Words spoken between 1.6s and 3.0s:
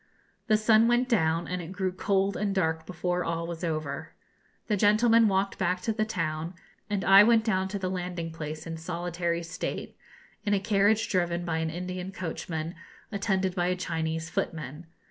it grew cold and dark